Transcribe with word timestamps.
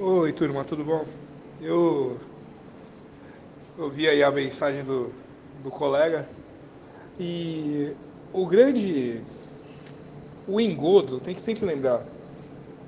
Oi, 0.00 0.32
turma, 0.32 0.62
tudo 0.62 0.84
bom? 0.84 1.04
Eu 1.60 2.16
ouvi 3.76 4.08
aí 4.08 4.22
a 4.22 4.30
mensagem 4.30 4.84
do, 4.84 5.10
do 5.64 5.70
colega 5.72 6.28
e 7.18 7.92
o 8.32 8.46
grande 8.46 9.20
o 10.46 10.60
engodo, 10.60 11.18
tem 11.18 11.34
que 11.34 11.42
sempre 11.42 11.66
lembrar, 11.66 12.04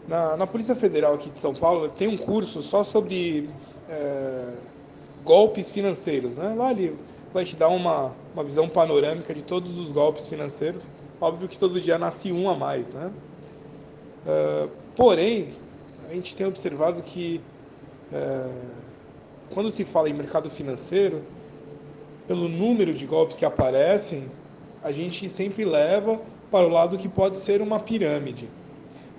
na, 0.07 0.37
na 0.37 0.47
Polícia 0.47 0.77
Federal 0.77 1.15
aqui 1.15 1.31
de 1.31 1.41
São 1.41 1.53
Paulo 1.53 1.89
tem 1.89 2.07
um 2.07 2.17
curso 2.17 2.63
só 2.63 2.85
sobre 2.85 3.51
é, 3.89 4.55
golpes 5.25 5.69
financeiros, 5.69 6.37
né? 6.37 6.55
Lá 6.57 6.71
ele 6.71 6.97
vai 7.35 7.45
te 7.45 7.57
dar 7.57 7.71
uma, 7.71 8.15
uma 8.33 8.45
visão 8.45 8.69
panorâmica 8.69 9.35
de 9.35 9.43
todos 9.43 9.77
os 9.81 9.91
golpes 9.91 10.29
financeiros. 10.29 10.85
Óbvio 11.21 11.49
que 11.49 11.59
todo 11.59 11.81
dia 11.81 11.99
nasce 11.99 12.31
um 12.31 12.49
a 12.49 12.55
mais, 12.55 12.89
né? 12.89 13.11
Uh, 14.25 14.71
porém, 14.97 15.55
a 16.11 16.13
gente 16.13 16.35
tem 16.35 16.45
observado 16.45 17.01
que 17.03 17.41
é, 18.13 18.51
quando 19.51 19.71
se 19.71 19.85
fala 19.85 20.11
em 20.11 20.13
mercado 20.13 20.51
financeiro, 20.51 21.23
pelo 22.27 22.49
número 22.49 22.93
de 22.93 23.07
golpes 23.07 23.37
que 23.37 23.45
aparecem, 23.45 24.25
a 24.83 24.91
gente 24.91 25.29
sempre 25.29 25.65
leva 25.65 26.21
para 26.51 26.67
o 26.67 26.69
lado 26.69 26.99
que 26.99 27.09
pode 27.09 27.37
ser 27.37 27.63
uma 27.63 27.79
pirâmide. 27.79 28.49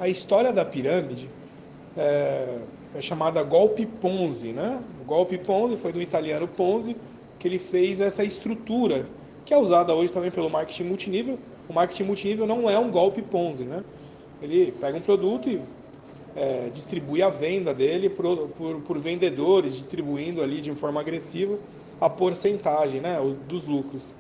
A 0.02 0.10
história 0.10 0.52
da 0.52 0.66
pirâmide 0.66 1.30
é, 1.96 2.60
é 2.94 3.02
chamada 3.02 3.42
golpe 3.42 3.86
Ponzi, 3.86 4.52
né? 4.52 4.82
O 5.02 5.06
golpe 5.06 5.38
Ponzi 5.38 5.78
foi 5.78 5.94
do 5.94 6.02
italiano 6.02 6.46
Ponzi 6.46 6.98
que 7.40 7.48
ele 7.48 7.58
fez 7.58 8.02
essa 8.02 8.22
estrutura 8.22 9.08
que 9.46 9.54
é 9.54 9.58
usada 9.58 9.96
hoje 9.96 10.12
também 10.12 10.30
pelo 10.30 10.50
marketing 10.50 10.84
multinível. 10.84 11.40
O 11.70 11.74
marketing 11.74 12.04
multinível 12.04 12.46
não 12.46 12.70
é 12.70 12.78
um 12.78 12.92
golpe 12.92 13.22
Ponzi, 13.22 13.64
né? 13.64 13.82
Ele 14.42 14.74
pega 14.74 14.98
um 14.98 15.02
produto 15.02 15.50
e 15.50 15.62
é, 16.36 16.70
distribui 16.74 17.22
a 17.22 17.30
venda 17.30 17.74
dele 17.74 18.10
por, 18.10 18.50
por, 18.50 18.82
por, 18.82 18.98
vendedores, 18.98 19.76
distribuindo 19.76 20.42
ali 20.42 20.62
de 20.62 20.74
forma 20.74 21.02
agressiva 21.02 21.58
a 22.00 22.10
porcentagem 22.10 23.02
né, 23.02 23.18
dos 23.48 23.68
lucros. 23.68 24.12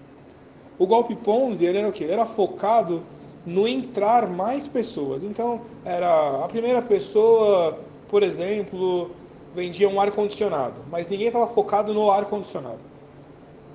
O 0.78 0.86
golpe 0.86 1.16
Ponzi 1.16 1.66
ele 1.66 1.78
era 1.78 1.88
o 1.88 1.92
quê? 1.92 2.03
Ele 2.03 2.14
era 2.14 2.26
focado 2.26 3.03
no 3.45 3.68
entrar 3.68 4.28
mais 4.30 4.68
pessoas. 4.68 5.23
Então, 5.23 5.62
era 5.86 6.44
a 6.44 6.48
primeira 6.48 6.81
pessoa, 6.81 7.80
por 8.08 8.23
exemplo, 8.23 9.12
vendia 9.56 9.90
um 9.90 10.00
ar-condicionado, 10.00 10.75
mas 10.90 11.08
ninguém 11.09 11.28
estava 11.28 11.48
focado 11.48 11.94
no 11.94 12.09
ar-condicionado. 12.12 12.80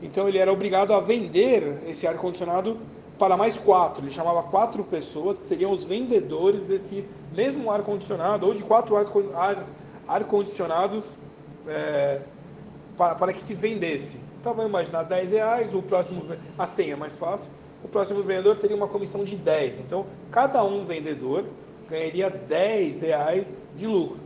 Então, 0.03 0.28
ele 0.28 0.39
era 0.39 0.53
obrigado 0.53 0.93
a 0.93 1.00
vender 1.00 1.83
esse 1.87 2.06
ar-condicionado 2.06 2.78
para 3.19 3.36
mais 3.36 3.59
quatro. 3.59 4.05
Ele 4.05 4.11
chamava 4.11 4.42
quatro 4.42 4.84
pessoas 4.84 5.39
que 5.39 5.47
seriam 5.47 5.72
os 5.72 5.84
vendedores 5.84 6.61
desse 6.62 7.05
mesmo 7.33 7.70
ar-condicionado 7.70 8.47
ou 8.47 8.55
de 8.55 8.62
quatro 8.62 8.97
ar-condicionados 10.06 11.17
é, 11.67 12.20
para, 12.97 13.14
para 13.14 13.33
que 13.33 13.42
se 13.42 13.55
vendesse. 13.55 14.19
Então 14.41 14.55
vamos 14.55 14.70
imaginar 14.70 15.03
10 15.03 15.33
reais, 15.33 15.75
o 15.75 15.83
próximo, 15.83 16.25
a 16.56 16.67
senha 16.67 16.92
é 16.92 16.97
mais 16.97 17.17
fácil, 17.17 17.50
o 17.83 17.89
próximo 17.89 18.22
vendedor 18.22 18.56
teria 18.56 18.77
uma 18.77 18.89
comissão 18.89 19.25
de 19.25 19.37
10. 19.37 19.81
Então 19.81 20.06
cada 20.31 20.62
um 20.62 20.84
vendedor 20.84 21.44
ganharia 21.89 22.31
10 22.31 23.03
reais 23.03 23.55
de 23.77 23.87
lucro, 23.87 24.19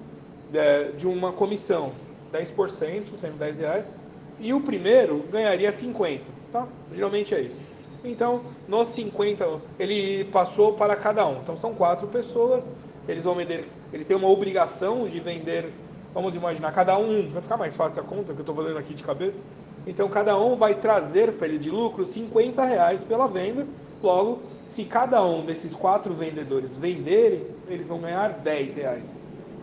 de, 0.50 0.92
de 0.92 1.06
uma 1.06 1.32
comissão, 1.32 1.92
10%, 2.32 3.16
sendo 3.16 3.38
10 3.38 3.58
reais, 3.60 3.90
e 4.38 4.52
o 4.52 4.60
primeiro 4.60 5.24
ganharia 5.30 5.70
50. 5.70 6.24
Tá? 6.52 6.66
Geralmente 6.92 7.34
é 7.34 7.40
isso. 7.40 7.60
Então, 8.04 8.42
nos 8.66 8.88
50, 8.88 9.60
ele 9.78 10.24
passou 10.24 10.72
para 10.72 10.96
cada 10.96 11.26
um. 11.26 11.40
Então, 11.40 11.56
são 11.56 11.74
quatro 11.74 12.06
pessoas, 12.08 12.70
eles 13.06 13.24
vão 13.24 13.34
vender, 13.34 13.68
eles 13.92 14.06
têm 14.06 14.16
uma 14.16 14.28
obrigação 14.28 15.06
de 15.06 15.20
vender, 15.20 15.70
vamos 16.14 16.34
imaginar, 16.34 16.72
cada 16.72 16.96
um, 16.96 17.28
vai 17.28 17.42
ficar 17.42 17.56
mais 17.58 17.76
fácil 17.76 18.02
a 18.02 18.04
conta 18.04 18.32
que 18.32 18.38
eu 18.38 18.42
estou 18.42 18.54
fazendo 18.54 18.78
aqui 18.78 18.94
de 18.94 19.02
cabeça. 19.02 19.42
Então, 19.86 20.08
cada 20.08 20.38
um 20.38 20.56
vai 20.56 20.74
trazer 20.74 21.32
para 21.32 21.46
ele 21.46 21.58
de 21.58 21.70
lucro 21.70 22.06
50 22.06 22.64
reais 22.64 23.04
pela 23.04 23.26
venda. 23.28 23.66
Logo, 24.02 24.40
se 24.64 24.84
cada 24.84 25.22
um 25.24 25.44
desses 25.44 25.74
quatro 25.74 26.14
vendedores 26.14 26.76
venderem, 26.76 27.46
eles 27.68 27.88
vão 27.88 27.98
ganhar 27.98 28.30
10 28.30 28.76
reais. 28.76 29.16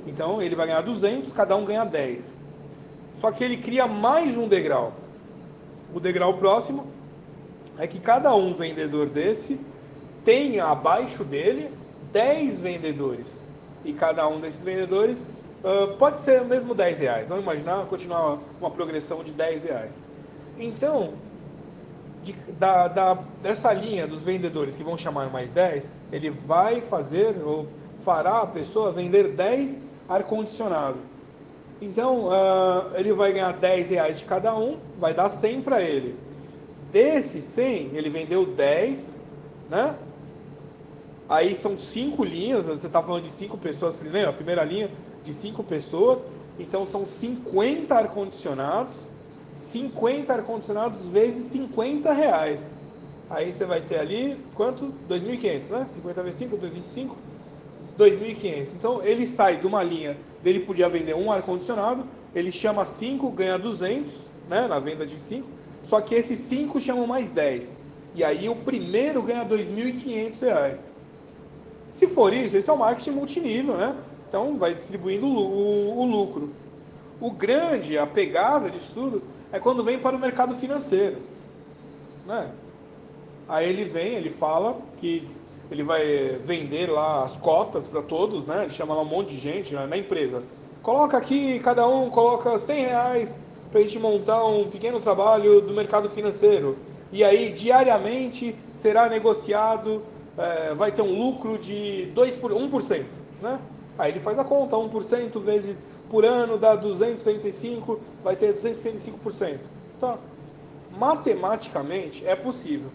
Então, 0.05 0.41
ele 0.41 0.55
vai 0.55 0.67
ganhar 0.67 0.81
200, 0.81 1.31
cada 1.33 1.55
um 1.55 1.65
ganha 1.65 1.83
10. 1.83 2.33
Só 3.15 3.31
que 3.31 3.43
ele 3.43 3.57
cria 3.57 3.87
mais 3.87 4.37
um 4.37 4.47
degrau. 4.47 4.93
O 5.93 5.99
degrau 5.99 6.35
próximo 6.35 6.85
é 7.77 7.87
que 7.87 7.99
cada 7.99 8.35
um 8.35 8.53
vendedor 8.53 9.07
desse 9.07 9.59
tenha 10.25 10.65
abaixo 10.65 11.23
dele 11.23 11.71
10 12.11 12.59
vendedores. 12.59 13.39
E 13.85 13.93
cada 13.93 14.27
um 14.27 14.39
desses 14.39 14.63
vendedores 14.63 15.25
uh, 15.63 15.95
pode 15.97 16.17
ser 16.17 16.43
mesmo 16.43 16.73
10 16.73 16.99
reais. 16.99 17.29
Vamos 17.29 17.43
imaginar 17.43 17.85
continuar 17.85 18.39
uma 18.59 18.71
progressão 18.71 19.23
de 19.23 19.31
10 19.31 19.63
reais. 19.65 19.99
Então, 20.59 21.13
de, 22.23 22.33
da, 22.59 22.87
da, 22.87 23.13
dessa 23.41 23.71
linha 23.71 24.07
dos 24.07 24.23
vendedores 24.23 24.75
que 24.75 24.83
vão 24.83 24.97
chamar 24.97 25.29
mais 25.29 25.51
10, 25.51 25.89
ele 26.11 26.29
vai 26.29 26.81
fazer 26.81 27.35
ou 27.43 27.67
fará 28.03 28.41
a 28.41 28.47
pessoa 28.47 28.91
vender 28.91 29.29
10 29.29 29.79
ar-condicionado. 30.09 30.97
Então, 31.81 32.25
uh, 32.25 32.95
ele 32.95 33.13
vai 33.13 33.31
ganhar 33.31 33.53
10 33.53 33.91
reais 33.91 34.17
de 34.17 34.25
cada 34.25 34.55
um, 34.55 34.77
vai 34.99 35.13
dar 35.13 35.29
100 35.29 35.61
para 35.61 35.81
ele. 35.81 36.17
Desses 36.91 37.43
100, 37.43 37.91
ele 37.93 38.09
vendeu 38.09 38.45
10, 38.45 39.19
né? 39.69 39.95
Aí 41.29 41.53
são 41.55 41.77
cinco 41.77 42.23
linhas, 42.23 42.65
você 42.65 42.87
está 42.87 43.01
falando 43.03 43.23
de 43.23 43.29
cinco 43.29 43.57
pessoas 43.57 43.95
primeiro, 43.95 44.29
a 44.29 44.33
primeira 44.33 44.63
linha 44.63 44.89
de 45.23 45.33
cinco 45.33 45.61
pessoas, 45.61 46.23
então 46.57 46.85
são 46.85 47.05
50 47.05 47.93
ar-condicionados, 47.93 49.09
50 49.53 50.33
ar-condicionados 50.33 51.05
vezes 51.07 51.47
50 51.47 52.13
reais. 52.13 52.71
Aí 53.29 53.51
você 53.51 53.65
vai 53.65 53.81
ter 53.81 53.99
ali, 53.99 54.37
quanto? 54.55 54.93
2.500, 55.09 55.69
né? 55.69 55.85
50 55.89 56.23
vezes 56.23 56.39
5, 56.39 56.57
25, 56.57 57.17
2.500. 57.99 58.73
Então 58.73 59.03
ele 59.03 59.27
sai 59.27 59.57
de 59.57 59.67
uma 59.67 59.83
linha, 59.83 60.17
dele 60.41 60.61
podia 60.61 60.87
vender 60.87 61.13
um 61.13 61.29
ar-condicionado, 61.29 62.05
ele 62.33 62.53
chama 62.53 62.85
5, 62.85 63.29
ganha 63.31 63.59
200, 63.59 64.21
né? 64.49 64.65
Na 64.65 64.79
venda 64.79 65.05
de 65.05 65.19
5, 65.19 65.56
só 65.87 66.01
que 66.01 66.13
esses 66.13 66.37
5 66.39 66.81
chamam 66.81 67.07
mais 67.07 67.31
10. 67.31 67.73
E 68.13 68.21
aí 68.21 68.49
o 68.49 68.55
primeiro 68.57 69.23
ganha 69.23 69.43
R$ 69.43 69.57
2.500. 69.57 70.79
Se 71.87 72.09
for 72.09 72.33
isso, 72.33 72.57
esse 72.57 72.69
é 72.69 72.73
o 72.73 72.77
marketing 72.77 73.11
multinível, 73.11 73.77
né? 73.77 73.95
Então 74.27 74.57
vai 74.57 74.75
distribuindo 74.75 75.25
o, 75.25 75.97
o, 76.01 76.05
lucro. 76.05 76.49
O 77.21 77.31
grande, 77.31 77.97
a 77.97 78.05
pegada 78.05 78.69
disso 78.69 78.91
tudo, 78.93 79.23
é 79.49 79.61
quando 79.61 79.81
vem 79.81 79.97
para 79.97 80.13
o 80.13 80.19
mercado 80.19 80.57
financeiro. 80.57 81.21
Né? 82.25 82.51
Aí 83.47 83.69
ele 83.69 83.85
vem, 83.85 84.15
ele 84.15 84.29
fala 84.29 84.77
que 84.97 85.25
ele 85.71 85.83
vai 85.83 86.37
vender 86.43 86.89
lá 86.89 87.23
as 87.23 87.37
cotas 87.37 87.87
para 87.87 88.01
todos, 88.01 88.45
né? 88.45 88.63
Ele 88.63 88.71
chama 88.71 88.93
lá 88.93 89.03
um 89.03 89.05
monte 89.05 89.29
de 89.29 89.39
gente 89.39 89.73
né? 89.73 89.85
na 89.85 89.95
empresa. 89.95 90.43
Coloca 90.81 91.17
aqui, 91.17 91.59
cada 91.59 91.87
um 91.87 92.09
coloca 92.09 92.59
100 92.59 92.85
reais 92.87 93.37
para 93.71 93.79
a 93.79 93.83
gente 93.83 93.99
montar 93.99 94.45
um 94.45 94.69
pequeno 94.69 94.99
trabalho 94.99 95.61
do 95.61 95.73
mercado 95.73 96.09
financeiro. 96.09 96.77
E 97.11 97.23
aí, 97.23 97.51
diariamente, 97.51 98.55
será 98.73 99.09
negociado, 99.09 100.03
é, 100.37 100.73
vai 100.73 100.91
ter 100.91 101.01
um 101.01 101.17
lucro 101.17 101.57
de 101.57 102.07
2 102.13 102.35
por, 102.37 102.51
1%. 102.51 103.05
Né? 103.41 103.59
Aí 103.97 104.11
ele 104.11 104.19
faz 104.19 104.37
a 104.37 104.43
conta, 104.43 104.75
1% 104.75 105.39
vezes 105.41 105.81
por 106.09 106.23
ano 106.25 106.57
dá 106.57 106.75
265, 106.75 107.99
vai 108.23 108.35
ter 108.35 108.53
265%. 108.53 109.57
Tá. 109.99 110.17
Matematicamente 110.97 112.25
é 112.25 112.35
possível. 112.35 112.89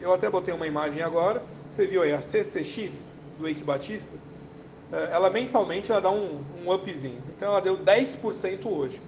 Eu 0.00 0.12
até 0.12 0.28
botei 0.30 0.54
uma 0.54 0.66
imagem 0.66 1.02
agora, 1.02 1.42
você 1.70 1.86
viu 1.86 2.02
aí 2.02 2.12
a 2.12 2.20
CCX 2.20 3.04
do 3.38 3.48
Eike 3.48 3.64
Batista, 3.64 4.10
é, 4.92 5.08
ela 5.12 5.30
mensalmente 5.30 5.90
ela 5.90 6.00
dá 6.00 6.10
um, 6.10 6.40
um 6.64 6.72
upzinho. 6.72 7.22
Então 7.36 7.48
ela 7.48 7.60
deu 7.60 7.76
10% 7.76 8.66
hoje. 8.66 9.00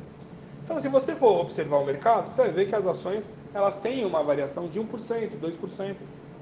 Então, 0.67 0.81
se 0.81 0.89
você 0.89 1.15
for 1.15 1.43
observar 1.43 1.77
o 1.77 1.87
mercado, 1.87 2.29
você 2.29 2.43
vai 2.43 2.51
ver 2.51 2.67
que 2.67 2.75
as 2.75 2.85
ações 2.85 3.31
elas 3.55 3.79
têm 3.79 4.05
uma 4.05 4.21
variação 4.25 4.67
de 4.67 4.81
1%, 4.81 5.39
2% 5.41 5.95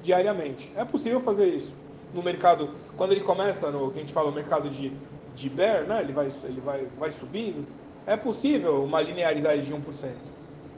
diariamente. 0.03 0.73
É 0.75 0.83
possível 0.83 1.21
fazer 1.21 1.47
isso. 1.47 1.75
No 2.15 2.23
mercado, 2.23 2.71
quando 2.97 3.13
ele 3.13 3.21
começa, 3.21 3.71
no 3.71 3.91
que 3.91 3.99
a 3.99 4.01
gente 4.01 4.15
fala, 4.15 4.31
o 4.31 4.33
mercado 4.33 4.71
de, 4.71 4.91
de 5.35 5.51
bear, 5.51 5.85
né? 5.85 6.01
ele, 6.01 6.15
vai, 6.15 6.33
ele 6.45 6.61
vai, 6.63 6.89
vai 6.99 7.11
subindo, 7.11 7.67
é 8.07 8.17
possível 8.17 8.83
uma 8.83 9.03
linearidade 9.03 9.67
de 9.67 9.75
1%. 9.75 10.09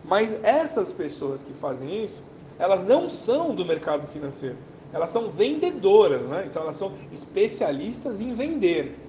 Mas 0.04 0.36
essas 0.42 0.90
pessoas 0.90 1.44
que 1.44 1.52
fazem 1.52 2.02
isso, 2.02 2.24
elas 2.58 2.84
não 2.84 3.08
são 3.08 3.54
do 3.54 3.64
mercado 3.64 4.08
financeiro. 4.08 4.56
Elas 4.92 5.10
são 5.10 5.30
vendedoras, 5.30 6.26
né? 6.26 6.44
Então 6.46 6.62
elas 6.62 6.74
são 6.74 6.94
especialistas 7.12 8.20
em 8.20 8.34
vender. 8.34 9.05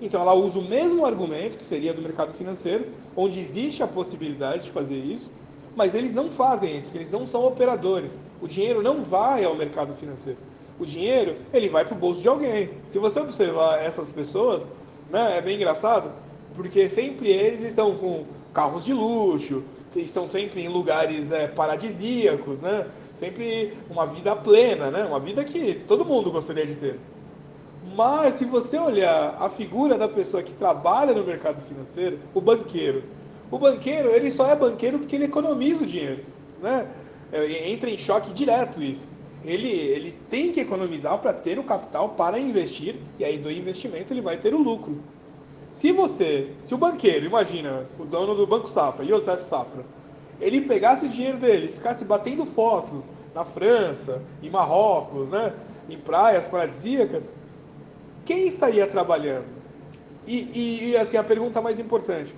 Então 0.00 0.20
ela 0.20 0.32
usa 0.32 0.58
o 0.58 0.62
mesmo 0.62 1.04
argumento 1.04 1.58
que 1.58 1.64
seria 1.64 1.92
do 1.92 2.00
mercado 2.00 2.32
financeiro, 2.32 2.86
onde 3.16 3.38
existe 3.38 3.82
a 3.82 3.86
possibilidade 3.86 4.64
de 4.64 4.70
fazer 4.70 4.96
isso, 4.96 5.30
mas 5.76 5.94
eles 5.94 6.14
não 6.14 6.30
fazem 6.30 6.74
isso, 6.76 6.84
porque 6.84 6.98
eles 6.98 7.10
não 7.10 7.26
são 7.26 7.44
operadores. 7.44 8.18
O 8.40 8.48
dinheiro 8.48 8.82
não 8.82 9.02
vai 9.02 9.44
ao 9.44 9.54
mercado 9.54 9.94
financeiro. 9.94 10.38
O 10.78 10.86
dinheiro, 10.86 11.36
ele 11.52 11.68
vai 11.68 11.84
para 11.84 11.94
o 11.94 11.98
bolso 11.98 12.22
de 12.22 12.28
alguém. 12.28 12.70
Se 12.88 12.98
você 12.98 13.20
observar 13.20 13.78
essas 13.78 14.10
pessoas, 14.10 14.62
né, 15.10 15.36
é 15.36 15.42
bem 15.42 15.56
engraçado, 15.56 16.10
porque 16.54 16.88
sempre 16.88 17.28
eles 17.28 17.62
estão 17.62 17.96
com 17.96 18.24
carros 18.52 18.84
de 18.84 18.92
luxo, 18.92 19.62
estão 19.94 20.26
sempre 20.26 20.62
em 20.62 20.68
lugares 20.68 21.30
é, 21.30 21.46
paradisíacos, 21.46 22.60
né? 22.60 22.86
Sempre 23.12 23.76
uma 23.88 24.06
vida 24.06 24.34
plena, 24.34 24.90
né? 24.90 25.04
Uma 25.04 25.20
vida 25.20 25.44
que 25.44 25.74
todo 25.74 26.04
mundo 26.04 26.30
gostaria 26.30 26.66
de 26.66 26.74
ter. 26.74 26.98
Mas 27.82 28.34
se 28.34 28.44
você 28.44 28.78
olhar 28.78 29.36
a 29.40 29.48
figura 29.48 29.96
da 29.96 30.08
pessoa 30.08 30.42
que 30.42 30.52
trabalha 30.52 31.14
no 31.14 31.24
mercado 31.24 31.60
financeiro, 31.62 32.18
o 32.34 32.40
banqueiro, 32.40 33.04
o 33.50 33.58
banqueiro 33.58 34.10
ele 34.10 34.30
só 34.30 34.46
é 34.50 34.54
banqueiro 34.54 34.98
porque 34.98 35.16
ele 35.16 35.24
economiza 35.24 35.84
o 35.84 35.86
dinheiro, 35.86 36.24
né? 36.62 36.86
É, 37.32 37.70
entra 37.70 37.88
em 37.88 37.96
choque 37.96 38.32
direto 38.32 38.82
isso. 38.82 39.08
Ele, 39.44 39.68
ele 39.68 40.14
tem 40.28 40.52
que 40.52 40.60
economizar 40.60 41.18
para 41.18 41.32
ter 41.32 41.58
o 41.58 41.64
capital 41.64 42.10
para 42.10 42.38
investir 42.38 42.96
e 43.18 43.24
aí 43.24 43.38
do 43.38 43.50
investimento 43.50 44.12
ele 44.12 44.20
vai 44.20 44.36
ter 44.36 44.52
o 44.54 44.58
lucro. 44.58 45.00
Se 45.70 45.92
você, 45.92 46.50
se 46.64 46.74
o 46.74 46.78
banqueiro, 46.78 47.24
imagina, 47.24 47.86
o 47.98 48.04
dono 48.04 48.34
do 48.34 48.46
Banco 48.46 48.68
Safra, 48.68 49.04
Yosef 49.04 49.42
Safra, 49.42 49.84
ele 50.40 50.62
pegasse 50.62 51.06
o 51.06 51.08
dinheiro 51.08 51.38
dele 51.38 51.68
ficasse 51.68 52.04
batendo 52.04 52.44
fotos 52.44 53.10
na 53.34 53.44
França, 53.44 54.20
em 54.42 54.50
Marrocos, 54.50 55.28
né, 55.28 55.54
em 55.88 55.96
praias 55.96 56.46
paradisíacas, 56.46 57.30
quem 58.30 58.46
estaria 58.46 58.86
trabalhando? 58.86 59.48
E, 60.24 60.36
e, 60.36 60.90
e 60.90 60.96
assim, 60.96 61.16
a 61.16 61.24
pergunta 61.24 61.60
mais 61.60 61.80
importante: 61.80 62.32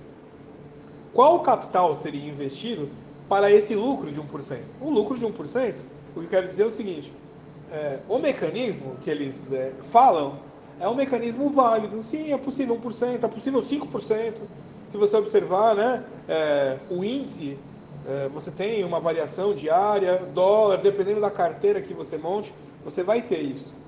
qual 1.13 1.39
capital 1.41 1.95
seria 1.95 2.27
investido 2.27 2.89
para 3.29 3.51
esse 3.51 3.75
lucro 3.75 4.11
de 4.11 4.19
1%? 4.19 4.57
O 4.81 4.89
lucro 4.89 5.15
de 5.15 5.23
1%, 5.23 5.85
o 6.15 6.19
que 6.19 6.25
eu 6.25 6.29
quero 6.29 6.47
dizer 6.47 6.63
é 6.63 6.65
o 6.65 6.71
seguinte: 6.71 7.13
é, 7.71 7.99
o 8.09 8.17
mecanismo 8.17 8.95
que 9.01 9.09
eles 9.11 9.45
é, 9.53 9.71
falam 9.91 10.39
é 10.79 10.89
um 10.89 10.95
mecanismo 10.95 11.51
válido. 11.51 12.01
Sim, 12.01 12.33
é 12.33 12.37
possível 12.39 12.75
1%, 12.75 13.23
é 13.23 13.27
possível 13.27 13.59
5%. 13.59 14.37
Se 14.87 14.97
você 14.97 15.15
observar 15.15 15.75
né, 15.75 16.03
é, 16.27 16.79
o 16.89 17.03
índice, 17.03 17.59
é, 18.07 18.29
você 18.29 18.49
tem 18.49 18.83
uma 18.83 18.99
variação 18.99 19.53
diária, 19.53 20.17
dólar, 20.33 20.77
dependendo 20.77 21.21
da 21.21 21.29
carteira 21.29 21.79
que 21.79 21.93
você 21.93 22.17
monte, 22.17 22.51
você 22.83 23.03
vai 23.03 23.21
ter 23.21 23.41
isso. 23.41 23.82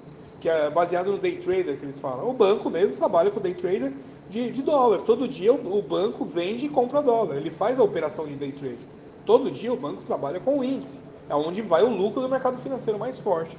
Que 0.46 0.50
é 0.50 0.70
baseado 0.70 1.12
no 1.12 1.18
day 1.18 1.38
trader 1.38 1.76
que 1.76 1.86
eles 1.86 1.98
falam. 1.98 2.30
O 2.30 2.32
banco 2.32 2.70
mesmo 2.70 2.96
trabalha 2.96 3.32
com 3.32 3.40
day 3.40 3.56
trader 3.56 3.92
de, 4.30 4.52
de 4.52 4.62
dólar. 4.62 5.02
Todo 5.02 5.28
dia 5.28 5.52
o, 5.52 5.80
o, 5.80 5.82
banco 5.82 6.24
vende 6.24 6.68
e 6.68 6.70
compra 6.70 7.02
dólar. 7.02 7.38
Ele 7.38 7.50
faz 7.50 7.80
a 7.80 7.84
operação 7.84 8.28
de 8.28 8.36
day 8.36 8.52
trade. 8.52 8.78
Todo 9.26 9.50
dia 9.50 9.74
o 9.74 9.76
banco 9.76 10.04
trabalha 10.04 10.40
com 10.40 10.60
o 10.60 10.64
índice. 10.64 11.02
É 11.28 11.34
onde 11.34 11.64
vai 11.64 11.82
o 11.82 11.90
lucro 11.90 12.22
do 12.22 12.30
mercado 12.30 12.60
financeiro 12.60 13.00
mais 13.00 13.18
forte. 13.18 13.58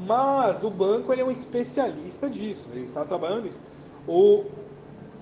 Mas 0.00 0.64
o 0.64 0.70
banco 0.70 1.12
ele 1.12 1.22
é 1.22 1.24
um 1.24 1.30
especialista 1.30 2.28
disso, 2.28 2.68
ele 2.72 2.82
está 2.82 3.04
trabalhando 3.04 3.44
nisso. 3.44 3.58
O, 4.08 4.46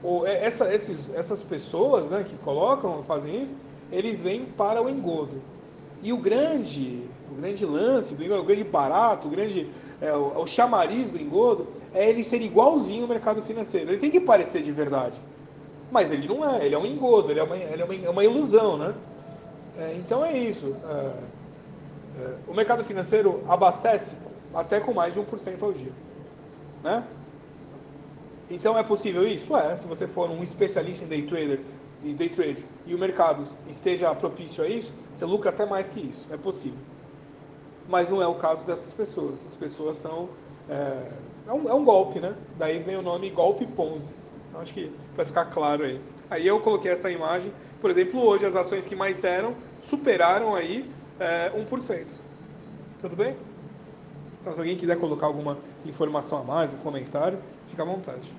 o, 0.02 0.25
é, 0.25 0.43
essa, 0.43 0.75
esses, 0.75 1.14
essas 1.14 1.43
pessoas 1.43 2.08
né, 2.08 2.25
que 2.26 2.38
colocam, 2.38 3.02
fazem 3.02 3.43
isso, 3.43 3.55
eles 3.93 4.23
vêm 4.23 4.46
para 4.46 4.81
o 4.81 4.88
engodo. 4.88 5.43
E 6.03 6.12
o 6.12 6.17
grande, 6.17 7.03
o 7.31 7.35
grande 7.35 7.65
lance, 7.65 8.15
do 8.15 8.25
engodo, 8.25 8.41
o 8.41 8.45
grande 8.45 8.65
barato, 8.65 9.29
o 9.29 9.31
grande 9.31 9.69
é, 10.00 10.12
o, 10.12 10.43
o 10.43 10.47
chamariz 10.47 11.11
do 11.11 11.21
engodo 11.21 11.67
é 11.93 12.09
ele 12.09 12.23
ser 12.23 12.41
igualzinho 12.43 13.03
ao 13.03 13.09
mercado 13.09 13.43
financeiro. 13.43 13.91
Ele 13.91 13.99
tem 13.99 14.11
que 14.11 14.21
parecer 14.21 14.62
de 14.62 14.71
verdade, 14.71 15.17
mas 15.91 16.12
ele 16.12 16.29
não 16.29 16.49
é. 16.49 16.65
Ele 16.65 16.75
é 16.75 16.79
um 16.79 16.87
engodo, 16.87 17.31
ele 17.31 17.41
é 17.41 17.43
uma, 17.43 17.56
ele 17.56 17.83
é 17.83 17.85
uma, 17.85 17.95
é 17.95 18.11
uma 18.11 18.25
ilusão, 18.25 18.77
né? 18.77 18.95
É, 19.79 19.95
então 19.97 20.25
é 20.25 20.37
isso. 20.37 20.75
É, 20.89 22.23
é 22.23 22.35
o 22.47 22.55
mercado 22.55 22.85
financeiro 22.85 23.43
abastece 23.49 24.15
até 24.55 24.81
com 24.81 24.93
mais 24.93 25.15
de 25.15 25.21
1% 25.21 25.62
ao 25.62 25.73
dia. 25.73 25.93
Né? 26.83 27.05
Então 28.50 28.77
é 28.79 28.83
possível 28.83 29.27
isso? 29.27 29.55
É, 29.56 29.77
se 29.77 29.87
você 29.87 30.09
for 30.09 30.31
um 30.31 30.43
especialista 30.43 31.05
em 31.05 31.09
day 31.09 31.23
trader 31.23 31.61
e 32.03 32.15
day 32.15 32.29
trade 32.29 32.65
e 32.87 32.95
o 32.95 32.99
mercado 32.99 33.43
esteja 33.67 34.15
propício 34.15 34.65
a 34.65 34.69
isso, 34.69 34.93
você 35.12 35.25
lucra 35.25 35.50
até 35.50 35.67
mais 35.67 35.89
que 35.89 36.00
isso, 36.00 36.27
é 36.31 36.37
possível. 36.37 36.79
Mas 37.89 38.09
não 38.09 38.23
é 38.23 38.27
o 38.27 38.35
caso 38.35 38.67
dessas 38.67 38.93
pessoas. 38.93 39.35
Essas 39.41 39.56
pessoas 39.56 39.97
são 39.97 40.29
é, 40.69 41.11
é, 41.47 41.53
um, 41.53 41.69
é 41.69 41.75
um 41.75 41.85
golpe, 41.85 42.21
né? 42.21 42.35
Daí 42.59 42.79
vem 42.79 42.97
o 42.97 43.03
nome 43.03 43.31
golpe 43.31 43.67
Ponzi. 43.67 44.15
Então 44.49 44.61
acho 44.61 44.73
que 44.73 44.91
para 45.15 45.25
ficar 45.25 45.47
claro 45.47 45.85
aí. 45.85 46.01
Aí 46.31 46.47
eu 46.47 46.61
coloquei 46.61 46.91
essa 46.91 47.11
imagem, 47.11 47.53
por 47.81 47.91
exemplo, 47.91 48.21
hoje 48.21 48.44
as 48.44 48.55
ações 48.55 48.87
que 48.87 48.94
mais 48.94 49.19
deram 49.19 49.55
superaram 49.81 50.55
aí 50.55 50.91
é, 51.19 51.51
1%. 51.51 52.06
Tudo 53.01 53.17
bem? 53.17 53.37
Então, 54.41 54.55
se 54.55 54.61
alguém 54.61 54.77
quiser 54.77 54.97
colocar 54.99 55.27
alguma 55.27 55.59
informação 55.85 56.41
a 56.41 56.44
mais, 56.44 56.73
um 56.73 56.79
comentário, 56.79 57.39
fica 57.69 57.83
à 57.83 57.87
vontade. 57.87 58.33